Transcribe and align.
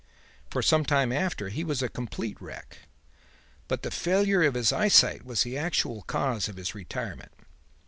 For 0.49 0.63
some 0.63 0.83
time 0.83 1.11
after 1.11 1.49
he 1.49 1.63
was 1.63 1.83
a 1.83 1.87
complete 1.87 2.41
wreck. 2.41 2.79
But 3.67 3.83
the 3.83 3.91
failure 3.91 4.41
of 4.41 4.55
his 4.55 4.73
eyesight 4.73 5.23
was 5.23 5.43
the 5.43 5.59
actual 5.59 6.01
cause 6.07 6.47
of 6.47 6.57
his 6.57 6.73
retirement. 6.73 7.31